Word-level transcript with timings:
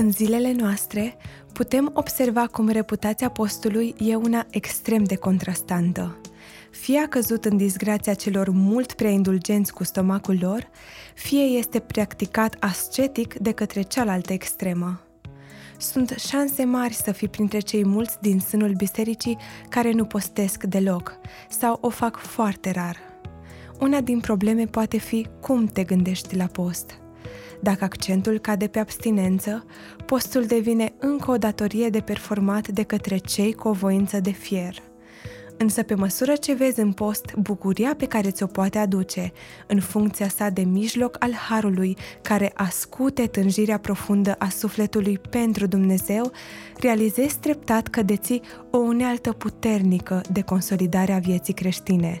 În 0.00 0.10
zilele 0.10 0.52
noastre, 0.52 1.16
putem 1.52 1.90
observa 1.94 2.46
cum 2.46 2.68
reputația 2.68 3.28
postului 3.28 3.94
e 3.98 4.14
una 4.14 4.46
extrem 4.50 5.04
de 5.04 5.16
contrastantă. 5.16 6.20
Fie 6.70 6.98
a 6.98 7.08
căzut 7.08 7.44
în 7.44 7.56
disgrația 7.56 8.14
celor 8.14 8.48
mult 8.48 8.92
prea 8.92 9.10
indulgenți 9.10 9.72
cu 9.72 9.84
stomacul 9.84 10.38
lor, 10.40 10.70
fie 11.14 11.42
este 11.42 11.78
practicat 11.78 12.56
ascetic 12.60 13.34
de 13.34 13.52
către 13.52 13.82
cealaltă 13.82 14.32
extremă. 14.32 15.00
Sunt 15.78 16.14
șanse 16.18 16.64
mari 16.64 16.94
să 16.94 17.12
fii 17.12 17.28
printre 17.28 17.58
cei 17.58 17.84
mulți 17.84 18.20
din 18.20 18.40
sânul 18.40 18.72
bisericii 18.72 19.38
care 19.68 19.92
nu 19.92 20.04
postesc 20.04 20.64
deloc 20.64 21.16
sau 21.48 21.78
o 21.80 21.88
fac 21.88 22.16
foarte 22.16 22.70
rar. 22.70 22.96
Una 23.80 24.00
din 24.00 24.20
probleme 24.20 24.64
poate 24.64 24.98
fi 24.98 25.26
cum 25.40 25.66
te 25.66 25.84
gândești 25.84 26.36
la 26.36 26.46
post– 26.46 26.94
dacă 27.62 27.84
accentul 27.84 28.38
cade 28.38 28.66
pe 28.66 28.78
abstinență, 28.78 29.64
postul 30.06 30.44
devine 30.44 30.92
încă 30.98 31.30
o 31.30 31.36
datorie 31.36 31.88
de 31.88 32.00
performat 32.00 32.68
de 32.68 32.82
către 32.82 33.16
cei 33.16 33.52
cu 33.52 33.68
o 33.68 33.72
voință 33.72 34.20
de 34.20 34.30
fier. 34.30 34.82
Însă 35.62 35.82
pe 35.82 35.94
măsură 35.94 36.36
ce 36.36 36.54
vezi 36.54 36.80
în 36.80 36.92
post 36.92 37.34
bucuria 37.36 37.94
pe 37.94 38.06
care 38.06 38.30
ți-o 38.30 38.46
poate 38.46 38.78
aduce, 38.78 39.32
în 39.66 39.80
funcția 39.80 40.28
sa 40.28 40.48
de 40.48 40.62
mijloc 40.62 41.16
al 41.18 41.32
harului 41.32 41.96
care 42.22 42.50
ascute 42.54 43.26
tânjirea 43.26 43.78
profundă 43.78 44.34
a 44.38 44.48
sufletului 44.48 45.18
pentru 45.30 45.66
Dumnezeu, 45.66 46.30
realizezi 46.76 47.38
treptat 47.38 47.88
că 47.88 48.02
deții 48.02 48.42
o 48.70 48.78
unealtă 48.78 49.32
puternică 49.32 50.20
de 50.32 50.40
consolidare 50.40 51.12
a 51.12 51.18
vieții 51.18 51.54
creștine. 51.54 52.20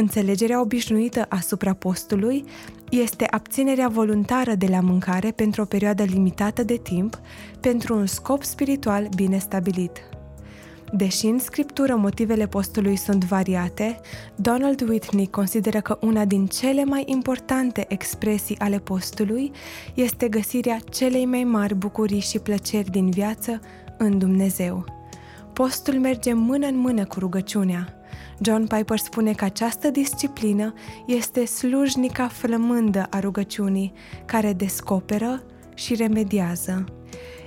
Înțelegerea 0.00 0.60
obișnuită 0.60 1.26
asupra 1.28 1.72
postului 1.72 2.44
este 2.90 3.26
abținerea 3.30 3.88
voluntară 3.88 4.54
de 4.54 4.66
la 4.66 4.80
mâncare 4.80 5.30
pentru 5.30 5.62
o 5.62 5.64
perioadă 5.64 6.02
limitată 6.02 6.62
de 6.62 6.76
timp, 6.76 7.20
pentru 7.60 7.96
un 7.96 8.06
scop 8.06 8.42
spiritual 8.42 9.08
bine 9.14 9.38
stabilit. 9.38 9.98
Deși 10.92 11.26
în 11.26 11.38
scriptură 11.38 11.96
motivele 11.96 12.46
postului 12.46 12.96
sunt 12.96 13.24
variate, 13.24 14.00
Donald 14.34 14.88
Whitney 14.88 15.26
consideră 15.26 15.80
că 15.80 15.98
una 16.00 16.24
din 16.24 16.46
cele 16.46 16.84
mai 16.84 17.02
importante 17.06 17.84
expresii 17.88 18.58
ale 18.58 18.78
postului 18.78 19.52
este 19.94 20.28
găsirea 20.28 20.78
celei 20.90 21.26
mai 21.26 21.44
mari 21.44 21.74
bucurii 21.74 22.20
și 22.20 22.38
plăceri 22.38 22.90
din 22.90 23.10
viață 23.10 23.60
în 23.96 24.18
Dumnezeu. 24.18 24.84
Postul 25.52 25.94
merge 25.94 26.32
mână 26.32 26.66
în 26.66 26.76
mână 26.76 27.04
cu 27.04 27.18
rugăciunea– 27.18 27.92
John 28.40 28.66
Piper 28.66 28.98
spune 28.98 29.32
că 29.32 29.44
această 29.44 29.90
disciplină 29.90 30.74
este 31.06 31.44
slujnica 31.44 32.28
flămândă 32.28 33.06
a 33.10 33.20
rugăciunii, 33.20 33.92
care 34.24 34.52
descoperă 34.52 35.42
și 35.74 35.94
remediază. 35.94 36.84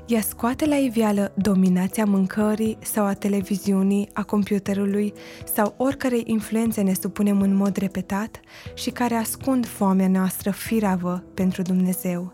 Ea 0.07 0.21
scoate 0.21 0.65
la 0.65 0.75
iveală 0.75 1.33
dominația 1.35 2.05
mâncării 2.05 2.77
sau 2.81 3.05
a 3.05 3.13
televiziunii, 3.13 4.09
a 4.13 4.23
computerului 4.23 5.13
sau 5.53 5.73
oricărei 5.77 6.23
influențe 6.25 6.81
ne 6.81 6.93
supunem 6.93 7.41
în 7.41 7.55
mod 7.55 7.75
repetat 7.77 8.39
și 8.73 8.89
care 8.89 9.15
ascund 9.15 9.65
foamea 9.65 10.07
noastră 10.07 10.51
firavă 10.51 11.23
pentru 11.33 11.61
Dumnezeu 11.61 12.33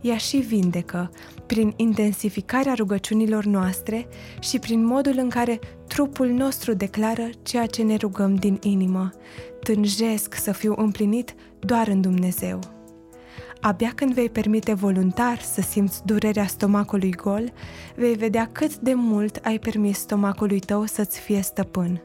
ea 0.00 0.16
și 0.16 0.36
vindecă 0.36 1.10
prin 1.46 1.72
intensificarea 1.76 2.74
rugăciunilor 2.74 3.44
noastre 3.44 4.06
și 4.40 4.58
prin 4.58 4.84
modul 4.84 5.14
în 5.16 5.28
care 5.28 5.58
trupul 5.98 6.28
nostru 6.28 6.74
declară 6.74 7.28
ceea 7.42 7.66
ce 7.66 7.82
ne 7.82 7.96
rugăm 7.96 8.34
din 8.34 8.58
inimă. 8.62 9.10
Tânjesc 9.62 10.34
să 10.34 10.52
fiu 10.52 10.74
împlinit 10.76 11.34
doar 11.58 11.88
în 11.88 12.00
Dumnezeu. 12.00 12.58
Abia 13.60 13.92
când 13.94 14.14
vei 14.14 14.30
permite 14.30 14.72
voluntar 14.72 15.40
să 15.40 15.60
simți 15.60 16.04
durerea 16.04 16.46
stomacului 16.46 17.10
gol, 17.10 17.52
vei 17.96 18.14
vedea 18.14 18.48
cât 18.52 18.76
de 18.76 18.94
mult 18.94 19.36
ai 19.36 19.58
permis 19.58 19.98
stomacului 19.98 20.58
tău 20.58 20.86
să-ți 20.86 21.20
fie 21.20 21.40
stăpân. 21.40 22.02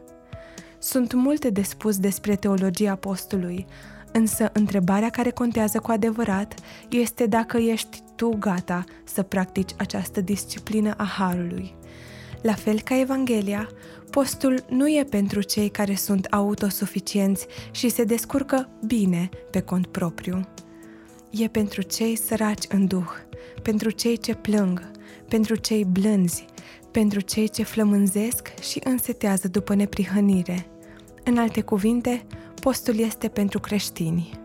Sunt 0.80 1.14
multe 1.14 1.50
de 1.50 1.62
spus 1.62 1.98
despre 1.98 2.36
teologia 2.36 2.96
postului, 2.96 3.66
Însă 4.12 4.50
întrebarea 4.54 5.10
care 5.10 5.30
contează 5.30 5.80
cu 5.80 5.92
adevărat 5.92 6.54
este 6.90 7.26
dacă 7.26 7.58
ești 7.58 8.02
tu 8.16 8.36
gata 8.40 8.84
să 9.04 9.22
practici 9.22 9.72
această 9.78 10.22
disciplină 10.22 10.94
a 10.98 11.06
Harului. 11.06 11.76
La 12.44 12.54
fel 12.54 12.82
ca 12.82 13.00
Evanghelia, 13.00 13.70
postul 14.10 14.66
nu 14.70 14.88
e 14.88 15.04
pentru 15.10 15.42
cei 15.42 15.70
care 15.70 15.96
sunt 15.96 16.26
autosuficienți 16.26 17.48
și 17.72 17.90
se 17.90 18.04
descurcă 18.04 18.70
bine 18.86 19.30
pe 19.52 19.62
cont 19.62 19.88
propriu. 19.88 20.48
E 21.30 21.48
pentru 21.48 21.82
cei 21.82 22.16
săraci 22.16 22.66
în 22.70 22.88
duh, 22.88 23.10
pentru 23.62 23.90
cei 23.90 24.18
ce 24.18 24.36
plâng, 24.36 24.92
pentru 25.28 25.56
cei 25.56 25.86
blânzi, 25.86 26.46
pentru 26.92 27.20
cei 27.20 27.50
ce 27.50 27.64
flămânzesc 27.64 28.60
și 28.62 28.82
însetează 28.84 29.48
după 29.48 29.76
neprihănire. 29.76 30.68
În 31.24 31.38
alte 31.38 31.62
cuvinte, 31.62 32.26
postul 32.62 33.00
este 33.00 33.28
pentru 33.28 33.60
creștini. 33.60 34.43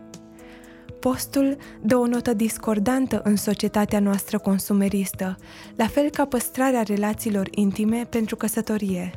Postul 0.99 1.57
dă 1.81 1.95
o 1.97 2.05
notă 2.05 2.33
discordantă 2.33 3.21
în 3.23 3.35
societatea 3.35 3.99
noastră 3.99 4.39
consumeristă, 4.39 5.37
la 5.75 5.87
fel 5.87 6.09
ca 6.09 6.25
păstrarea 6.25 6.83
relațiilor 6.83 7.47
intime 7.51 8.05
pentru 8.09 8.35
căsătorie. 8.35 9.11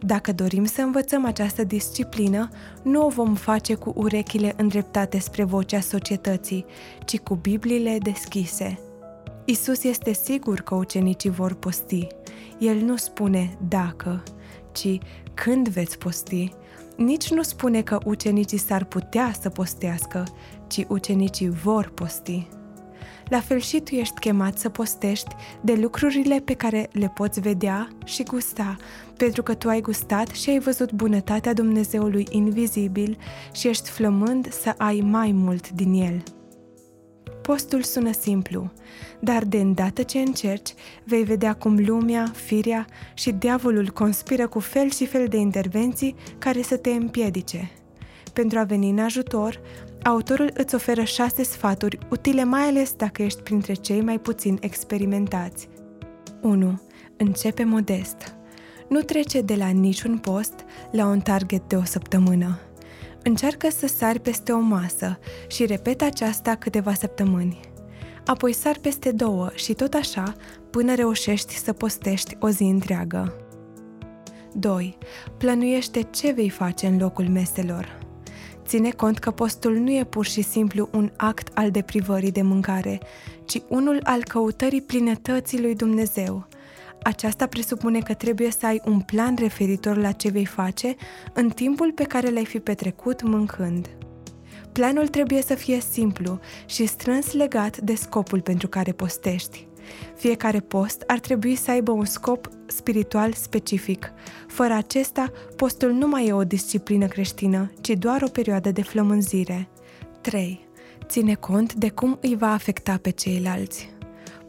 Dacă 0.00 0.32
dorim 0.32 0.64
să 0.64 0.82
învățăm 0.82 1.24
această 1.24 1.64
disciplină, 1.64 2.48
nu 2.82 3.06
o 3.06 3.08
vom 3.08 3.34
face 3.34 3.74
cu 3.74 3.92
urechile 3.96 4.54
îndreptate 4.56 5.18
spre 5.18 5.44
vocea 5.44 5.80
societății, 5.80 6.64
ci 7.04 7.18
cu 7.18 7.34
Bibliile 7.34 7.98
deschise. 8.02 8.78
Isus 9.44 9.84
este 9.84 10.12
sigur 10.12 10.60
că 10.60 10.74
ucenicii 10.74 11.30
vor 11.30 11.54
posti. 11.54 12.06
El 12.58 12.76
nu 12.76 12.96
spune 12.96 13.58
dacă, 13.68 14.22
ci 14.72 14.98
când 15.34 15.68
veți 15.68 15.98
posti, 15.98 16.52
nici 17.04 17.30
nu 17.30 17.42
spune 17.42 17.82
că 17.82 17.98
ucenicii 18.04 18.58
s-ar 18.58 18.84
putea 18.84 19.32
să 19.40 19.48
postească, 19.48 20.24
ci 20.66 20.84
ucenicii 20.88 21.50
vor 21.50 21.88
posti. 21.94 22.48
La 23.28 23.40
fel 23.40 23.58
și 23.58 23.80
tu 23.80 23.94
ești 23.94 24.18
chemat 24.20 24.58
să 24.58 24.68
postești 24.68 25.34
de 25.60 25.72
lucrurile 25.72 26.40
pe 26.44 26.54
care 26.54 26.88
le 26.92 27.12
poți 27.14 27.40
vedea 27.40 27.88
și 28.04 28.22
gusta, 28.22 28.76
pentru 29.16 29.42
că 29.42 29.54
tu 29.54 29.68
ai 29.68 29.80
gustat 29.80 30.28
și 30.28 30.50
ai 30.50 30.58
văzut 30.58 30.92
bunătatea 30.92 31.52
Dumnezeului 31.52 32.26
invizibil 32.30 33.18
și 33.52 33.68
ești 33.68 33.90
flămând 33.90 34.52
să 34.52 34.74
ai 34.76 35.00
mai 35.00 35.32
mult 35.32 35.70
din 35.70 35.92
el. 35.92 36.41
Postul 37.42 37.82
sună 37.82 38.12
simplu, 38.12 38.72
dar 39.20 39.44
de 39.44 39.56
îndată 39.56 40.02
ce 40.02 40.18
încerci, 40.18 40.74
vei 41.04 41.22
vedea 41.22 41.54
cum 41.54 41.84
lumea, 41.86 42.32
firea 42.34 42.86
și 43.14 43.30
diavolul 43.30 43.88
conspiră 43.88 44.48
cu 44.48 44.58
fel 44.58 44.90
și 44.90 45.06
fel 45.06 45.26
de 45.26 45.36
intervenții 45.36 46.14
care 46.38 46.62
să 46.62 46.76
te 46.76 46.90
împiedice. 46.90 47.70
Pentru 48.32 48.58
a 48.58 48.62
veni 48.62 48.90
în 48.90 48.98
ajutor, 48.98 49.60
autorul 50.02 50.50
îți 50.54 50.74
oferă 50.74 51.02
șase 51.02 51.42
sfaturi 51.42 51.98
utile 52.10 52.44
mai 52.44 52.62
ales 52.62 52.92
dacă 52.92 53.22
ești 53.22 53.42
printre 53.42 53.72
cei 53.72 54.00
mai 54.00 54.18
puțin 54.18 54.58
experimentați. 54.60 55.68
1. 56.40 56.80
Începe 57.16 57.64
modest. 57.64 58.34
Nu 58.88 59.00
trece 59.00 59.40
de 59.40 59.54
la 59.54 59.68
niciun 59.68 60.18
post 60.18 60.54
la 60.90 61.06
un 61.06 61.20
target 61.20 61.68
de 61.68 61.76
o 61.76 61.84
săptămână. 61.84 62.58
Încearcă 63.24 63.70
să 63.70 63.86
sari 63.86 64.20
peste 64.20 64.52
o 64.52 64.58
masă 64.58 65.18
și 65.46 65.66
repet 65.66 66.02
aceasta 66.02 66.54
câteva 66.54 66.94
săptămâni. 66.94 67.60
Apoi 68.26 68.52
sar 68.52 68.78
peste 68.80 69.10
două 69.10 69.50
și 69.54 69.72
tot 69.74 69.94
așa 69.94 70.34
până 70.70 70.94
reușești 70.94 71.54
să 71.54 71.72
postești 71.72 72.36
o 72.40 72.48
zi 72.48 72.62
întreagă. 72.62 73.34
2. 74.52 74.98
Plănuiește 75.38 76.02
ce 76.02 76.30
vei 76.30 76.50
face 76.50 76.86
în 76.86 76.98
locul 76.98 77.28
meselor. 77.28 77.98
Ține 78.66 78.90
cont 78.90 79.18
că 79.18 79.30
postul 79.30 79.74
nu 79.74 79.90
e 79.90 80.04
pur 80.04 80.26
și 80.26 80.42
simplu 80.42 80.88
un 80.92 81.10
act 81.16 81.48
al 81.54 81.70
deprivării 81.70 82.32
de 82.32 82.42
mâncare, 82.42 83.00
ci 83.44 83.62
unul 83.68 84.00
al 84.02 84.22
căutării 84.24 84.82
plinătății 84.82 85.60
lui 85.60 85.74
Dumnezeu– 85.74 86.46
aceasta 87.02 87.46
presupune 87.46 87.98
că 87.98 88.14
trebuie 88.14 88.50
să 88.50 88.66
ai 88.66 88.80
un 88.84 89.00
plan 89.00 89.34
referitor 89.38 89.96
la 89.96 90.12
ce 90.12 90.30
vei 90.30 90.44
face 90.44 90.94
în 91.32 91.48
timpul 91.48 91.92
pe 91.92 92.04
care 92.04 92.30
l-ai 92.30 92.44
fi 92.44 92.58
petrecut 92.58 93.22
mâncând. 93.22 93.88
Planul 94.72 95.08
trebuie 95.08 95.42
să 95.42 95.54
fie 95.54 95.80
simplu 95.80 96.40
și 96.66 96.86
strâns 96.86 97.32
legat 97.32 97.76
de 97.78 97.94
scopul 97.94 98.40
pentru 98.40 98.68
care 98.68 98.92
postești. 98.92 99.66
Fiecare 100.16 100.60
post 100.60 101.02
ar 101.06 101.18
trebui 101.18 101.54
să 101.54 101.70
aibă 101.70 101.92
un 101.92 102.04
scop 102.04 102.48
spiritual 102.66 103.32
specific. 103.32 104.12
Fără 104.46 104.74
acesta, 104.74 105.32
postul 105.56 105.92
nu 105.92 106.08
mai 106.08 106.26
e 106.26 106.32
o 106.32 106.44
disciplină 106.44 107.06
creștină, 107.06 107.70
ci 107.80 107.90
doar 107.90 108.22
o 108.22 108.28
perioadă 108.28 108.70
de 108.70 108.82
flămânzire. 108.82 109.68
3. 110.20 110.68
Ține 111.06 111.34
cont 111.34 111.74
de 111.74 111.88
cum 111.88 112.18
îi 112.20 112.36
va 112.36 112.52
afecta 112.52 112.98
pe 113.02 113.10
ceilalți. 113.10 113.91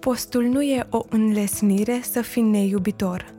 Postul 0.04 0.44
nu 0.44 0.62
e 0.62 0.88
o 0.90 1.02
înlesnire 1.10 2.02
să 2.12 2.22
fii 2.22 2.42
neiubitor. 2.42 3.34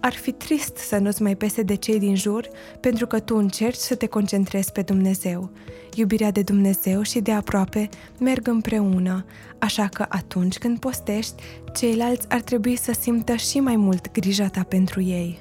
Ar 0.00 0.12
fi 0.12 0.32
trist 0.32 0.76
să 0.76 0.98
nu-ți 0.98 1.22
mai 1.22 1.36
pese 1.36 1.62
de 1.62 1.74
cei 1.74 1.98
din 1.98 2.16
jur 2.16 2.48
pentru 2.80 3.06
că 3.06 3.20
tu 3.20 3.36
încerci 3.36 3.76
să 3.76 3.94
te 3.94 4.06
concentrezi 4.06 4.72
pe 4.72 4.82
Dumnezeu. 4.82 5.50
Iubirea 5.94 6.30
de 6.30 6.42
Dumnezeu 6.42 7.02
și 7.02 7.20
de 7.20 7.32
aproape 7.32 7.88
merg 8.20 8.48
împreună, 8.48 9.24
așa 9.58 9.86
că 9.86 10.06
atunci 10.08 10.58
când 10.58 10.78
postești, 10.78 11.42
ceilalți 11.74 12.28
ar 12.28 12.40
trebui 12.40 12.76
să 12.76 12.92
simtă 13.00 13.34
și 13.34 13.60
mai 13.60 13.76
mult 13.76 14.12
grija 14.12 14.48
ta 14.48 14.62
pentru 14.62 15.02
ei. 15.02 15.38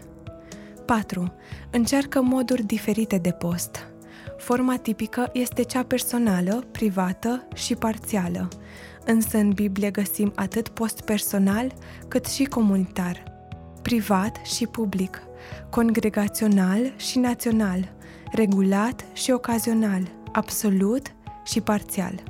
4. 0.85 1.33
Încearcă 1.71 2.21
moduri 2.21 2.63
diferite 2.63 3.17
de 3.17 3.31
post. 3.31 3.87
Forma 4.37 4.77
tipică 4.77 5.29
este 5.33 5.63
cea 5.63 5.83
personală, 5.83 6.63
privată 6.71 7.47
și 7.55 7.75
parțială. 7.75 8.47
Însă 9.09 9.37
în 9.37 9.49
Biblie 9.49 9.91
găsim 9.91 10.31
atât 10.35 10.67
post 10.67 11.01
personal 11.01 11.73
cât 12.07 12.25
și 12.25 12.43
comunitar, 12.43 13.23
privat 13.81 14.39
și 14.43 14.67
public, 14.67 15.21
congregațional 15.69 16.93
și 16.97 17.19
național, 17.19 17.93
regulat 18.31 19.05
și 19.13 19.31
ocazional, 19.31 20.01
absolut 20.31 21.15
și 21.45 21.61
parțial. 21.61 22.23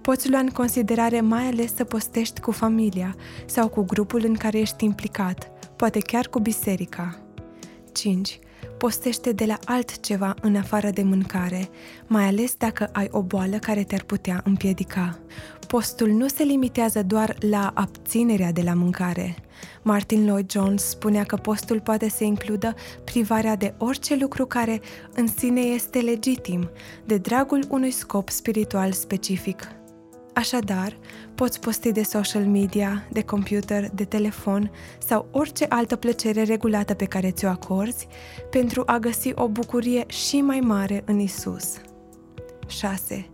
Poți 0.00 0.30
lua 0.30 0.38
în 0.38 0.48
considerare 0.48 1.20
mai 1.20 1.46
ales 1.46 1.74
să 1.74 1.84
postești 1.84 2.40
cu 2.40 2.50
familia 2.50 3.14
sau 3.46 3.68
cu 3.68 3.82
grupul 3.82 4.22
în 4.24 4.34
care 4.34 4.58
ești 4.58 4.84
implicat, 4.84 5.50
poate 5.76 5.98
chiar 5.98 6.28
cu 6.28 6.38
biserica. 6.38 7.18
5. 7.92 8.38
Postește 8.78 9.32
de 9.32 9.44
la 9.44 9.58
altceva 9.64 10.34
în 10.40 10.56
afară 10.56 10.90
de 10.90 11.02
mâncare, 11.02 11.68
mai 12.06 12.24
ales 12.24 12.54
dacă 12.54 12.88
ai 12.92 13.08
o 13.10 13.22
boală 13.22 13.56
care 13.56 13.84
te-ar 13.84 14.02
putea 14.02 14.40
împiedica. 14.44 15.18
Postul 15.66 16.08
nu 16.08 16.28
se 16.28 16.42
limitează 16.42 17.02
doar 17.02 17.36
la 17.50 17.70
abținerea 17.74 18.52
de 18.52 18.62
la 18.62 18.74
mâncare. 18.74 19.36
Martin 19.82 20.24
Lloyd 20.26 20.50
Jones 20.50 20.88
spunea 20.88 21.24
că 21.24 21.36
postul 21.36 21.80
poate 21.80 22.08
să 22.08 22.24
includă 22.24 22.74
privarea 23.04 23.56
de 23.56 23.74
orice 23.78 24.16
lucru 24.16 24.46
care 24.46 24.80
în 25.14 25.26
sine 25.26 25.60
este 25.60 25.98
legitim, 25.98 26.70
de 27.04 27.16
dragul 27.16 27.64
unui 27.68 27.90
scop 27.90 28.28
spiritual 28.28 28.92
specific. 28.92 29.77
Așadar, 30.38 30.98
poți 31.34 31.60
posti 31.60 31.92
de 31.92 32.02
social 32.02 32.44
media, 32.44 33.06
de 33.12 33.22
computer, 33.22 33.90
de 33.94 34.04
telefon 34.04 34.70
sau 34.98 35.28
orice 35.30 35.66
altă 35.68 35.96
plăcere 35.96 36.42
regulată 36.42 36.94
pe 36.94 37.04
care 37.04 37.30
ți-o 37.30 37.48
acorzi 37.48 38.06
pentru 38.50 38.82
a 38.86 38.98
găsi 38.98 39.32
o 39.34 39.48
bucurie 39.48 40.04
și 40.06 40.40
mai 40.40 40.60
mare 40.60 41.02
în 41.06 41.18
Isus. 41.18 41.80
6. 42.66 43.28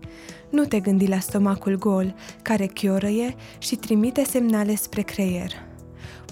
Nu 0.50 0.64
te 0.64 0.80
gândi 0.80 1.06
la 1.06 1.18
stomacul 1.18 1.78
gol, 1.78 2.14
care 2.42 2.66
chiorăie 2.66 3.34
și 3.58 3.76
trimite 3.76 4.24
semnale 4.24 4.74
spre 4.74 5.02
creier. 5.02 5.52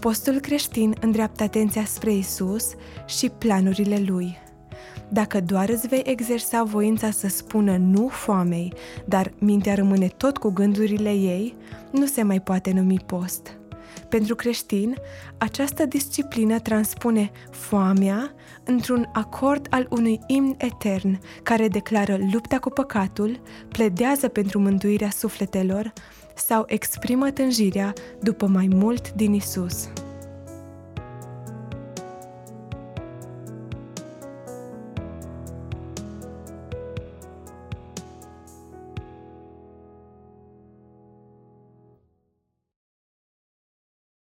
Postul 0.01 0.41
creștin 0.41 0.95
îndreaptă 1.01 1.43
atenția 1.43 1.85
spre 1.85 2.13
Isus 2.13 2.73
și 3.07 3.29
planurile 3.39 4.03
lui– 4.07 4.39
dacă 5.13 5.41
doar 5.41 5.69
îți 5.69 5.87
vei 5.87 6.03
exersa 6.05 6.63
voința 6.63 7.11
să 7.11 7.29
spună 7.29 7.77
nu 7.77 8.09
foamei, 8.09 8.73
dar 9.05 9.33
mintea 9.39 9.75
rămâne 9.75 10.07
tot 10.07 10.37
cu 10.37 10.51
gândurile 10.51 11.11
ei, 11.11 11.55
nu 11.91 12.07
se 12.07 12.23
mai 12.23 12.41
poate 12.41 12.73
numi 12.73 13.03
post. 13.07 13.57
Pentru 14.09 14.35
creștin, 14.35 14.97
această 15.39 15.87
disciplină 15.87 16.59
transpune 16.59 17.31
foamea 17.51 18.35
într-un 18.65 19.09
acord 19.13 19.67
al 19.71 19.87
unui 19.91 20.21
imn 20.27 20.55
etern 20.59 21.21
care 21.43 21.69
declară 21.69 22.19
lupta 22.33 22.59
cu 22.59 22.69
păcatul, 22.71 23.41
pledează 23.69 24.29
pentru 24.29 24.59
mântuirea 24.59 25.11
sufletelor 25.11 25.93
sau 26.35 26.65
exprimă 26.67 27.31
tânjirea 27.31 27.93
după 28.21 28.47
mai 28.47 28.69
mult 28.71 29.13
din 29.13 29.33
Isus. 29.33 29.89